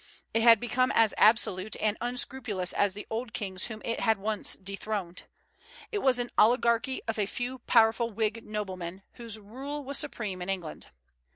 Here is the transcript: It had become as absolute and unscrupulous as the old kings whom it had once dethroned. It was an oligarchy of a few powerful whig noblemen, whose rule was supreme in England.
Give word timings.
It 0.33 0.41
had 0.41 0.59
become 0.59 0.91
as 0.95 1.13
absolute 1.15 1.75
and 1.79 1.95
unscrupulous 2.01 2.73
as 2.73 2.95
the 2.95 3.05
old 3.11 3.33
kings 3.33 3.65
whom 3.65 3.83
it 3.85 3.99
had 3.99 4.17
once 4.17 4.55
dethroned. 4.55 5.25
It 5.91 5.99
was 5.99 6.17
an 6.17 6.31
oligarchy 6.39 7.03
of 7.07 7.19
a 7.19 7.27
few 7.27 7.59
powerful 7.59 8.09
whig 8.09 8.43
noblemen, 8.43 9.03
whose 9.13 9.37
rule 9.37 9.83
was 9.83 9.99
supreme 9.99 10.41
in 10.41 10.49
England. 10.49 10.87